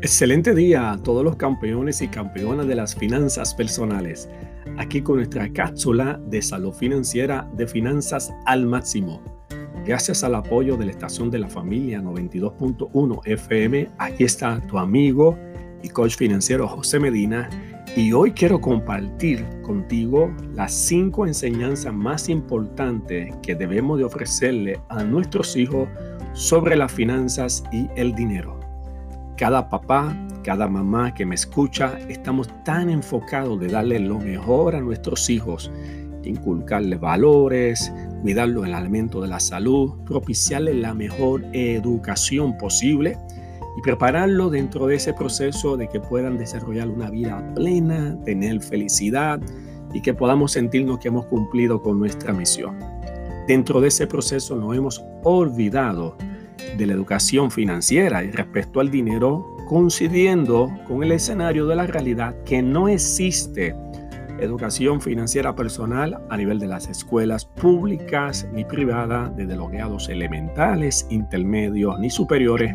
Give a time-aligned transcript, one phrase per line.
[0.00, 4.28] Excelente día a todos los campeones y campeonas de las finanzas personales.
[4.76, 9.20] Aquí con nuestra cápsula de salud financiera de finanzas al máximo.
[9.84, 15.36] Gracias al apoyo de la estación de la familia 92.1 FM, aquí está tu amigo
[15.82, 17.50] y coach financiero José Medina.
[17.96, 25.02] Y hoy quiero compartir contigo las cinco enseñanzas más importantes que debemos de ofrecerle a
[25.02, 25.88] nuestros hijos
[26.34, 28.57] sobre las finanzas y el dinero.
[29.38, 34.80] Cada papá, cada mamá que me escucha, estamos tan enfocados de darle lo mejor a
[34.80, 35.70] nuestros hijos,
[36.24, 37.92] inculcarles valores,
[38.22, 43.16] cuidarlos en el alimento de la salud, propiciarles la mejor educación posible
[43.78, 49.40] y prepararlos dentro de ese proceso de que puedan desarrollar una vida plena, tener felicidad
[49.94, 52.76] y que podamos sentirnos que hemos cumplido con nuestra misión.
[53.46, 56.16] Dentro de ese proceso nos hemos olvidado
[56.76, 62.34] de la educación financiera y respecto al dinero, coincidiendo con el escenario de la realidad
[62.44, 63.74] que no existe
[64.40, 71.06] educación financiera personal a nivel de las escuelas públicas ni privadas, desde los grados elementales,
[71.10, 72.74] intermedios ni superiores,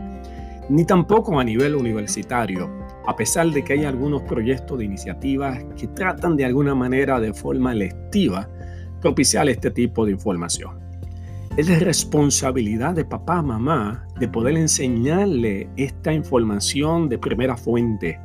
[0.69, 2.69] ni tampoco a nivel universitario,
[3.05, 7.33] a pesar de que hay algunos proyectos de iniciativas que tratan de alguna manera de
[7.33, 8.49] forma lectiva
[9.01, 10.82] propiciar este tipo de información.
[11.55, 18.19] Es responsabilidad de papá, mamá, de poder enseñarle esta información de primera fuente.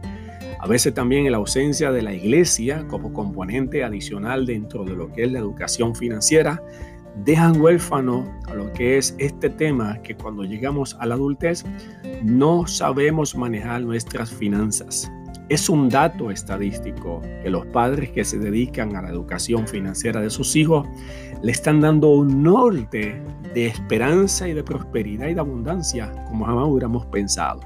[0.58, 5.12] A veces también en la ausencia de la iglesia como componente adicional dentro de lo
[5.12, 6.62] que es la educación financiera,
[7.22, 11.66] dejan huérfano a lo que es este tema que cuando llegamos a la adultez
[12.22, 15.12] no sabemos manejar nuestras finanzas.
[15.48, 20.28] Es un dato estadístico que los padres que se dedican a la educación financiera de
[20.28, 20.86] sus hijos
[21.42, 23.22] le están dando un norte
[23.54, 27.60] de esperanza y de prosperidad y de abundancia como jamás hubiéramos pensado.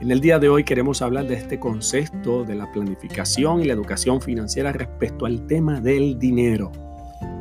[0.00, 3.72] En el día de hoy queremos hablar de este concepto de la planificación y la
[3.72, 6.70] educación financiera respecto al tema del dinero.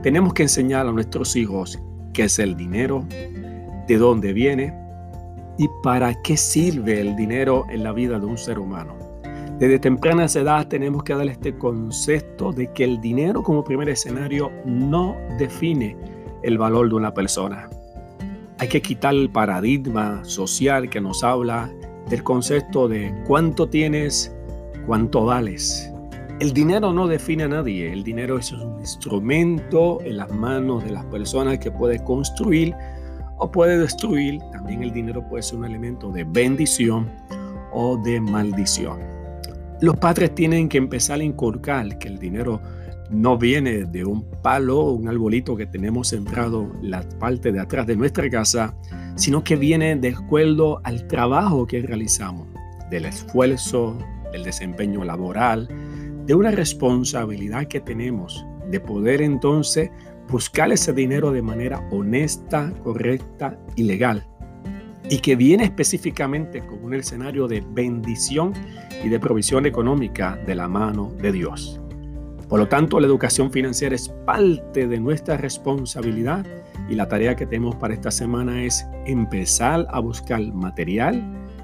[0.01, 1.79] Tenemos que enseñar a nuestros hijos
[2.13, 3.05] qué es el dinero,
[3.87, 4.73] de dónde viene
[5.59, 9.04] y para qué sirve el dinero en la vida de un ser humano.
[9.59, 14.51] Desde temprana edad tenemos que darle este concepto de que el dinero como primer escenario
[14.65, 15.95] no define
[16.43, 17.69] el valor de una persona.
[18.59, 21.71] Hay que quitar el paradigma social que nos habla
[22.09, 24.35] del concepto de cuánto tienes,
[24.85, 25.89] cuánto vales.
[26.41, 30.91] El dinero no define a nadie, el dinero es un instrumento en las manos de
[30.91, 32.75] las personas que puede construir
[33.37, 34.41] o puede destruir.
[34.51, 37.09] También el dinero puede ser un elemento de bendición
[37.71, 39.14] o de maldición.
[39.85, 42.59] Los padres tienen que empezar a inculcar que el dinero
[43.11, 47.59] no viene de un palo o un arbolito que tenemos sembrado en la parte de
[47.59, 48.75] atrás de nuestra casa,
[49.13, 52.47] sino que viene de acuerdo al trabajo que realizamos,
[52.89, 53.95] del esfuerzo,
[54.31, 55.67] del desempeño laboral,
[56.25, 59.91] de una responsabilidad que tenemos de poder entonces
[60.31, 64.25] buscar ese dinero de manera honesta, correcta y legal
[65.09, 68.53] y que viene específicamente con un escenario de bendición
[69.03, 71.79] y de provisión económica de la mano de Dios.
[72.49, 76.45] Por lo tanto, la educación financiera es parte de nuestra responsabilidad
[76.89, 81.23] y la tarea que tenemos para esta semana es empezar a buscar material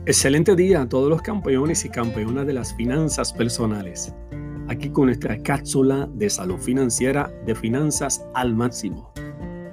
[0.07, 4.13] Excelente día a todos los campeones y campeonas de las finanzas personales.
[4.67, 9.13] Aquí con nuestra cápsula de salud financiera de Finanzas al Máximo.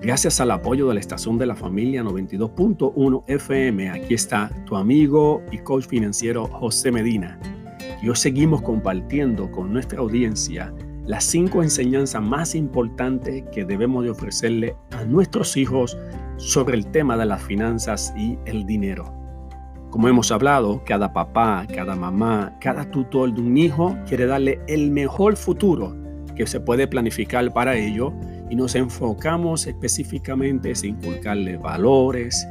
[0.03, 5.41] Gracias al apoyo de la estación de la familia 92.1 FM, aquí está tu amigo
[5.49, 7.39] y coach financiero José Medina.
[8.01, 10.73] Y hoy seguimos compartiendo con nuestra audiencia
[11.05, 15.97] las cinco enseñanzas más importantes que debemos de ofrecerle a nuestros hijos
[16.35, 19.05] sobre el tema de las finanzas y el dinero.
[19.89, 24.91] Como hemos hablado, cada papá, cada mamá, cada tutor de un hijo quiere darle el
[24.91, 25.95] mejor futuro
[26.35, 28.11] que se puede planificar para ello
[28.53, 32.47] y nos enfocamos específicamente en inculcarle valores,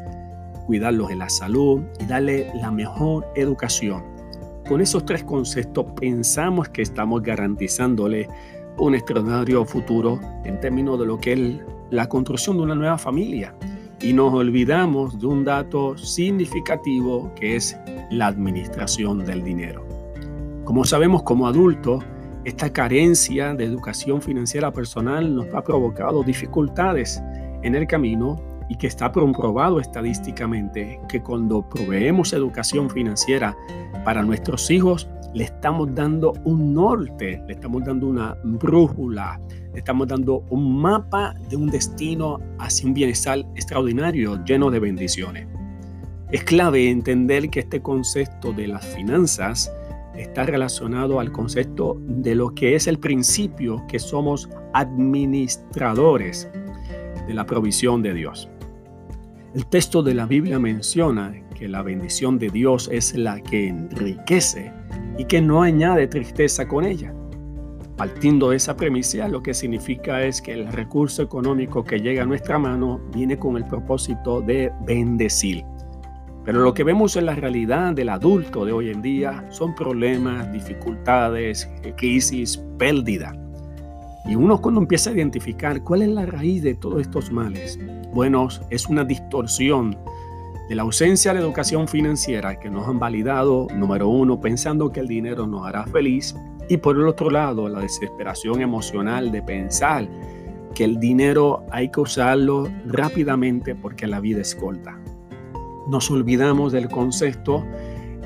[0.67, 4.03] cuidarlos en la salud y darle la mejor educación.
[4.69, 8.29] Con esos tres conceptos pensamos que estamos garantizándole
[8.79, 11.61] un extraordinario futuro en términos de lo que es
[11.91, 13.55] la construcción de una nueva familia
[14.01, 17.77] y nos olvidamos de un dato significativo que es
[18.11, 19.87] la administración del dinero.
[20.65, 22.03] Como sabemos como adultos,
[22.45, 27.23] esta carencia de educación financiera personal nos ha provocado dificultades
[27.63, 33.57] en el camino y que está comprobado estadísticamente que cuando proveemos educación financiera
[34.05, 39.41] para nuestros hijos, le estamos dando un norte, le estamos dando una brújula,
[39.73, 45.47] le estamos dando un mapa de un destino hacia un bienestar extraordinario, lleno de bendiciones.
[46.33, 49.73] Es clave entender que este concepto de las finanzas
[50.17, 56.49] está relacionado al concepto de lo que es el principio que somos administradores
[57.27, 58.49] de la provisión de Dios.
[59.55, 64.73] El texto de la Biblia menciona que la bendición de Dios es la que enriquece
[65.19, 67.15] y que no añade tristeza con ella.
[67.97, 72.27] Partiendo de esa premisa, lo que significa es que el recurso económico que llega a
[72.27, 75.63] nuestra mano viene con el propósito de bendecir.
[76.45, 80.53] Pero lo que vemos en la realidad del adulto de hoy en día son problemas,
[80.53, 83.37] dificultades, crisis, pérdida.
[84.27, 87.79] Y uno cuando empieza a identificar cuál es la raíz de todos estos males,
[88.13, 89.97] bueno, es una distorsión
[90.69, 95.09] de la ausencia de educación financiera que nos han validado, número uno, pensando que el
[95.09, 96.35] dinero nos hará feliz
[96.69, 100.09] y por el otro lado, la desesperación emocional de pensar
[100.75, 104.99] que el dinero hay que usarlo rápidamente porque la vida es corta.
[105.89, 107.65] Nos olvidamos del concepto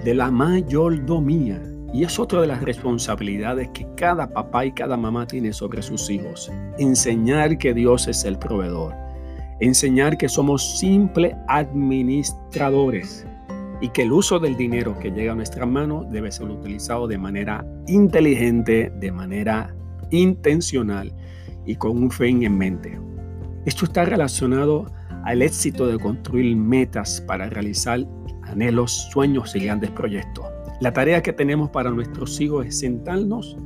[0.04, 1.62] de la mayordomía
[1.92, 6.10] y es otra de las responsabilidades que cada papá y cada mamá tiene sobre sus
[6.10, 6.52] hijos.
[6.78, 8.94] Enseñar que Dios es el proveedor.
[9.60, 13.26] Enseñar que somos simples administradores
[13.80, 17.16] y que el uso del dinero que llega a nuestras manos debe ser utilizado de
[17.16, 19.74] manera inteligente, de manera
[20.10, 21.14] intencional
[21.64, 23.00] y con un fin en mente.
[23.64, 24.86] Esto está relacionado
[25.26, 28.06] al éxito de construir metas para realizar
[28.44, 30.46] anhelos, sueños y grandes proyectos.
[30.80, 33.56] La tarea que tenemos para nuestros hijos es sentarnos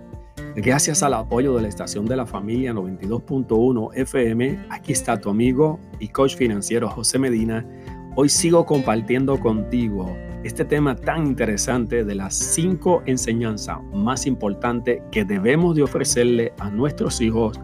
[0.54, 5.80] Gracias al apoyo de la estación de la familia 92.1 FM, aquí está tu amigo
[5.98, 7.66] y coach financiero José Medina.
[8.14, 15.24] Hoy sigo compartiendo contigo este tema tan interesante de las cinco enseñanzas más importantes que
[15.24, 17.58] debemos de ofrecerle a nuestros hijos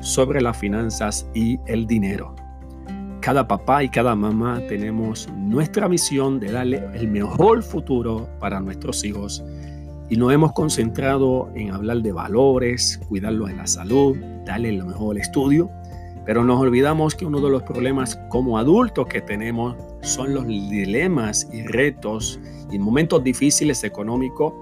[0.00, 2.36] sobre las finanzas y el dinero
[3.24, 9.02] cada papá y cada mamá tenemos nuestra misión de darle el mejor futuro para nuestros
[9.02, 9.42] hijos.
[10.10, 15.16] Y nos hemos concentrado en hablar de valores, cuidarlos en la salud, darle el mejor
[15.18, 15.70] estudio,
[16.26, 21.48] pero nos olvidamos que uno de los problemas como adultos que tenemos son los dilemas
[21.50, 22.38] y retos
[22.70, 24.52] y momentos difíciles económicos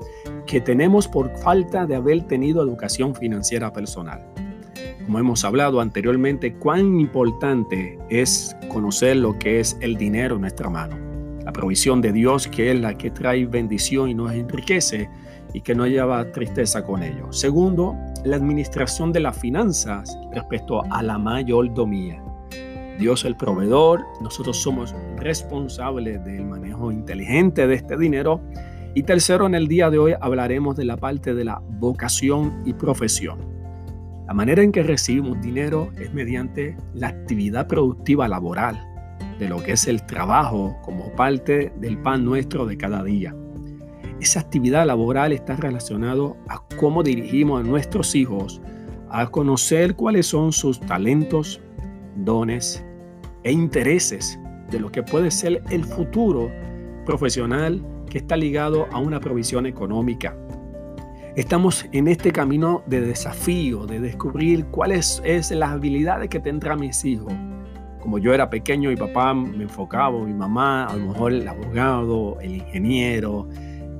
[0.46, 4.22] que tenemos por falta de haber tenido educación financiera personal
[5.04, 10.70] como hemos hablado anteriormente, cuán importante es conocer lo que es el dinero en nuestra
[10.70, 10.96] mano.
[11.44, 15.08] La provisión de Dios que es la que trae bendición y nos enriquece
[15.52, 17.32] y que no lleva tristeza con ello.
[17.32, 22.22] Segundo, la administración de las finanzas respecto a la mayordomía.
[22.98, 28.40] Dios el proveedor, nosotros somos responsables del manejo inteligente de este dinero.
[28.94, 32.74] Y tercero, en el día de hoy hablaremos de la parte de la vocación y
[32.74, 33.51] profesión.
[34.26, 38.80] La manera en que recibimos dinero es mediante la actividad productiva laboral,
[39.38, 43.34] de lo que es el trabajo como parte del pan nuestro de cada día.
[44.20, 48.60] Esa actividad laboral está relacionada a cómo dirigimos a nuestros hijos
[49.10, 51.60] a conocer cuáles son sus talentos,
[52.16, 52.84] dones
[53.42, 54.38] e intereses
[54.70, 56.50] de lo que puede ser el futuro
[57.04, 60.34] profesional que está ligado a una provisión económica
[61.34, 67.06] Estamos en este camino de desafío, de descubrir cuáles es las habilidades que tendrán mis
[67.06, 67.32] hijos.
[68.02, 72.38] Como yo era pequeño, mi papá me enfocaba, mi mamá, a lo mejor el abogado,
[72.42, 73.48] el ingeniero,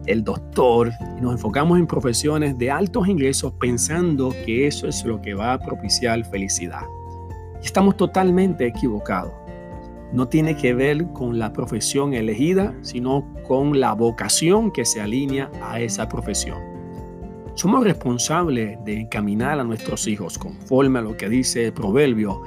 [0.05, 5.23] el doctor, y nos enfocamos en profesiones de altos ingresos pensando que eso es lo
[5.23, 6.83] que va a propiciar felicidad.
[7.63, 9.33] Y estamos totalmente equivocados.
[10.13, 15.51] No tiene que ver con la profesión elegida, sino con la vocación que se alinea
[15.63, 16.72] a esa profesión.
[17.55, 22.43] Somos responsables de encaminar a nuestros hijos conforme a lo que dice el proverbio.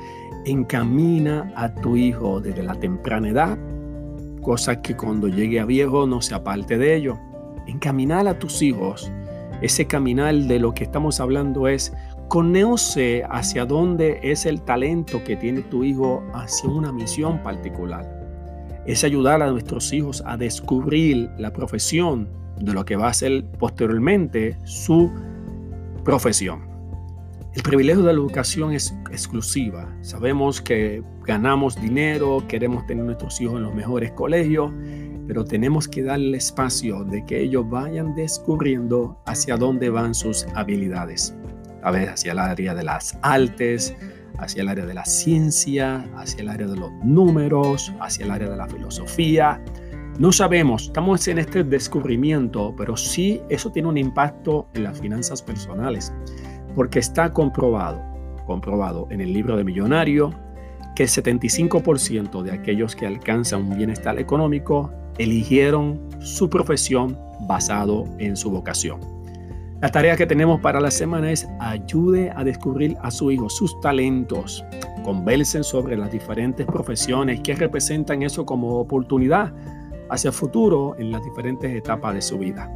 [0.46, 3.58] Encamina a tu hijo desde la temprana edad,
[4.42, 7.18] cosa que cuando llegue a viejo no se aparte de ello
[7.68, 9.12] encaminar a tus hijos,
[9.62, 11.94] ese caminar de lo que estamos hablando es
[12.28, 18.12] conoce hacia dónde es el talento que tiene tu hijo hacia una misión particular.
[18.86, 22.28] Es ayudar a nuestros hijos a descubrir la profesión
[22.60, 25.12] de lo que va a ser posteriormente su
[26.04, 26.76] profesión.
[27.56, 29.88] El privilegio de la educación es exclusiva.
[30.02, 34.72] Sabemos que ganamos dinero, queremos tener nuestros hijos en los mejores colegios,
[35.26, 41.34] pero tenemos que darle espacio de que ellos vayan descubriendo hacia dónde van sus habilidades.
[41.82, 43.96] A ver, hacia el área de las artes,
[44.38, 48.50] hacia el área de la ciencia, hacia el área de los números, hacia el área
[48.50, 49.64] de la filosofía.
[50.18, 55.42] No sabemos, estamos en este descubrimiento, pero sí eso tiene un impacto en las finanzas
[55.42, 56.14] personales,
[56.74, 58.02] porque está comprobado,
[58.46, 60.34] comprobado en el libro de Millonario,
[60.96, 68.38] que el 75% de aquellos que alcanzan un bienestar económico eligieron su profesión basado en
[68.38, 69.02] su vocación.
[69.82, 73.78] La tarea que tenemos para la semana es ayude a descubrir a su hijo sus
[73.82, 74.64] talentos.
[75.04, 79.54] Conversen sobre las diferentes profesiones que representan eso como oportunidad
[80.10, 82.72] hacia futuro en las diferentes etapas de su vida.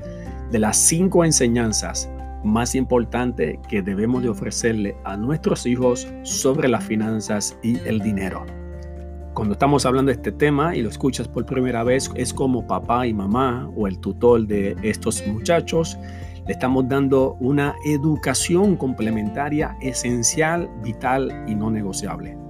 [0.50, 2.10] de las cinco enseñanzas
[2.46, 8.46] más importantes que debemos de ofrecerle a nuestros hijos sobre las finanzas y el dinero.
[9.34, 13.06] Cuando estamos hablando de este tema y lo escuchas por primera vez, es como papá
[13.06, 15.98] y mamá o el tutor de estos muchachos
[16.46, 22.45] le estamos dando una educación complementaria esencial, vital y no negociable.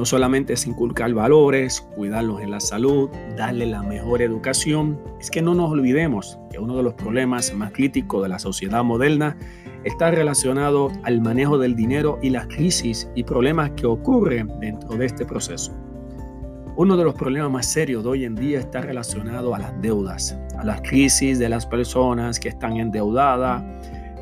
[0.00, 5.42] No solamente es inculcar valores, cuidarlos en la salud, darle la mejor educación, es que
[5.42, 9.36] no nos olvidemos que uno de los problemas más críticos de la sociedad moderna
[9.84, 15.04] está relacionado al manejo del dinero y las crisis y problemas que ocurren dentro de
[15.04, 15.70] este proceso.
[16.76, 20.34] Uno de los problemas más serios de hoy en día está relacionado a las deudas,
[20.56, 23.62] a las crisis de las personas que están endeudadas,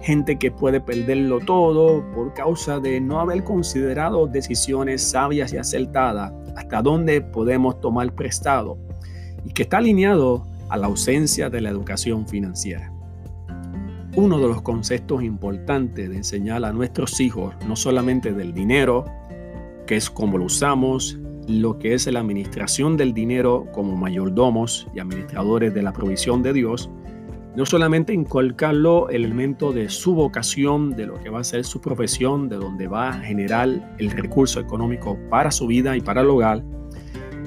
[0.03, 6.33] gente que puede perderlo todo por causa de no haber considerado decisiones sabias y acertadas
[6.57, 8.79] hasta dónde podemos tomar prestado
[9.45, 12.93] y que está alineado a la ausencia de la educación financiera.
[14.17, 19.05] Uno de los conceptos importantes de enseñar a nuestros hijos, no solamente del dinero,
[19.87, 25.01] que es cómo lo usamos, lo que es la administración del dinero como mayordomos y
[25.01, 26.91] administradores de la provisión de Dios,
[27.59, 31.81] no solamente inculcarlo el elemento de su vocación, de lo que va a ser su
[31.81, 36.31] profesión, de donde va a generar el recurso económico para su vida y para el
[36.31, 36.63] hogar,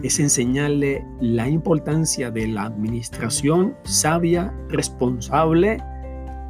[0.03, 5.77] es enseñarle la importancia de la administración sabia, responsable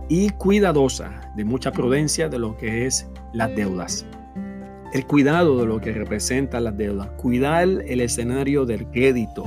[0.10, 4.08] y cuidadosa, de mucha prudencia de lo que es las deudas
[4.91, 9.46] el cuidado de lo que representa las deudas, cuidar el escenario del crédito.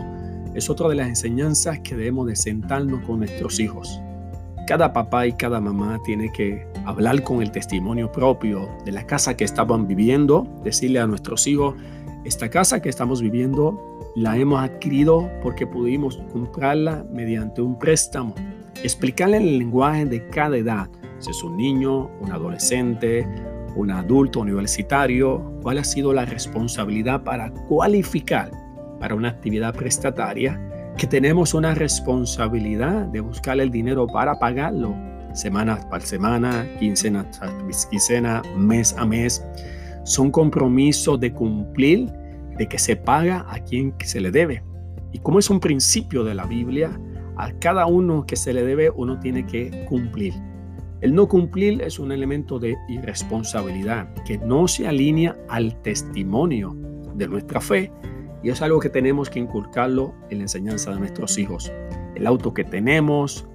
[0.55, 4.01] Es otra de las enseñanzas que debemos de sentarnos con nuestros hijos.
[4.67, 9.37] Cada papá y cada mamá tiene que hablar con el testimonio propio de la casa
[9.37, 11.75] que estaban viviendo, decirle a nuestros hijos,
[12.25, 13.79] esta casa que estamos viviendo
[14.17, 18.35] la hemos adquirido porque pudimos comprarla mediante un préstamo.
[18.83, 23.29] Explicarle el lenguaje de cada edad, si es un niño, un adolescente,
[23.77, 28.51] un adulto universitario, cuál ha sido la responsabilidad para cualificar
[28.99, 30.59] para una actividad prestataria,
[30.97, 34.95] que tenemos una responsabilidad de buscar el dinero para pagarlo
[35.35, 39.45] semana por semana, quincena tras quincena, mes a mes.
[40.05, 42.11] son compromisos de cumplir,
[42.59, 44.63] de que se paga a quien se le debe.
[45.13, 47.01] Y como es un principio de la Biblia,
[47.37, 50.35] a cada uno que se le debe uno tiene que cumplir.
[51.01, 56.77] El no cumplir es un elemento de irresponsabilidad que no se alinea al testimonio
[57.15, 57.91] de nuestra fe
[58.45, 61.73] y es algo que tenemos que inculcarlo en la enseñanza de nuestros hijos.
[62.15, 63.49] El auto que tenemos,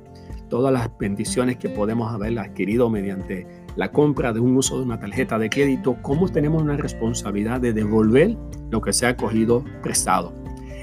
[0.49, 4.99] todas las bendiciones que podemos haber adquirido mediante la compra de un uso de una
[4.99, 8.35] tarjeta de crédito, cómo tenemos una responsabilidad de devolver
[8.71, 10.33] lo que se ha cogido prestado.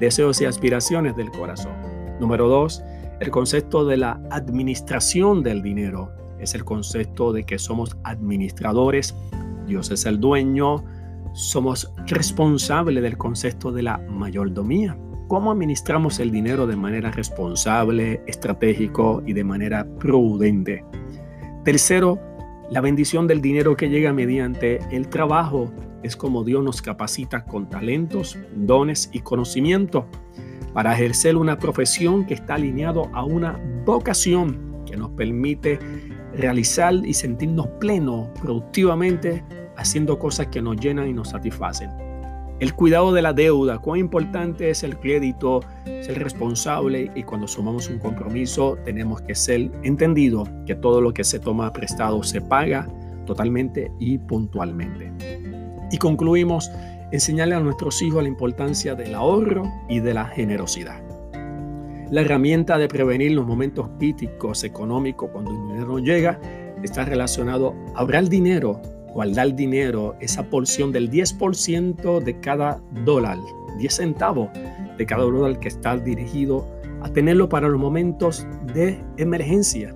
[0.00, 1.72] deseos y aspiraciones del corazón.
[2.20, 2.82] Número dos,
[3.20, 9.14] el concepto de la administración del dinero es el concepto de que somos administradores,
[9.66, 10.84] Dios es el dueño,
[11.32, 14.96] somos responsables del concepto de la mayordomía.
[15.28, 20.84] ¿Cómo administramos el dinero de manera responsable, estratégico y de manera prudente?
[21.64, 22.20] Tercero,
[22.70, 27.68] la bendición del dinero que llega mediante el trabajo es como Dios nos capacita con
[27.68, 30.06] talentos, dones y conocimiento
[30.72, 35.78] para ejercer una profesión que está alineado a una vocación que nos permite
[36.36, 39.44] realizar y sentirnos plenos productivamente
[39.76, 41.90] haciendo cosas que nos llenan y nos satisfacen.
[42.58, 47.90] El cuidado de la deuda, cuán importante es el crédito, ser responsable y cuando sumamos
[47.90, 52.88] un compromiso tenemos que ser entendido que todo lo que se toma prestado se paga
[53.26, 55.12] totalmente y puntualmente.
[55.92, 56.70] Y concluimos
[57.12, 61.05] enseñarle a nuestros hijos la importancia del ahorro y de la generosidad.
[62.10, 66.40] La herramienta de prevenir los momentos críticos económicos cuando el dinero llega
[66.84, 68.80] está relacionado a ahorrar dinero,
[69.12, 73.38] guardar dinero, esa porción del 10% de cada dólar,
[73.78, 74.50] 10 centavos
[74.96, 76.68] de cada dólar que está dirigido
[77.02, 79.92] a tenerlo para los momentos de emergencia.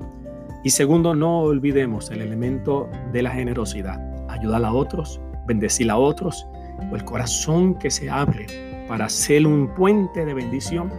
[0.65, 6.45] Y segundo, no olvidemos el elemento de la generosidad, ayudar a otros, bendecir a otros
[6.91, 8.47] o el corazón que se abre
[8.89, 10.91] para ser un puente de bendición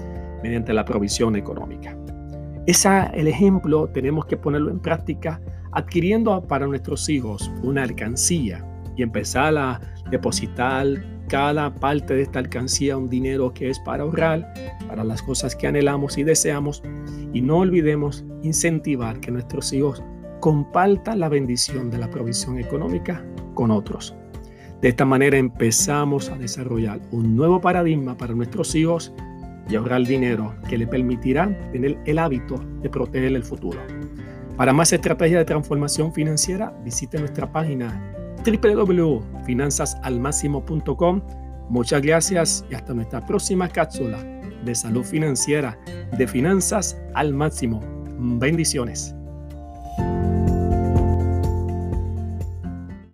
[0.44, 1.98] mediante la provisión económica.
[2.68, 9.04] Ese el ejemplo tenemos que ponerlo en práctica adquiriendo para nuestros hijos una alcancía y
[9.04, 10.86] empezar a depositar
[11.28, 14.54] cada parte de esta alcancía un dinero que es para ahorrar,
[14.88, 16.84] para las cosas que anhelamos y deseamos.
[17.34, 20.04] Y no olvidemos incentivar que nuestros hijos
[20.42, 23.24] compartan la bendición de la provisión económica
[23.54, 24.14] con otros.
[24.82, 29.14] De esta manera empezamos a desarrollar un nuevo paradigma para nuestros hijos
[29.72, 33.80] y ahorrar dinero que le permitirá tener el hábito de proteger el futuro.
[34.58, 38.14] Para más estrategias de transformación financiera, visite nuestra página
[38.46, 41.22] www.finanzasalmáximo.com.
[41.70, 44.20] Muchas gracias y hasta nuestra próxima cápsula
[44.66, 45.80] de salud financiera
[46.18, 47.80] de finanzas al máximo.
[48.18, 49.16] Bendiciones.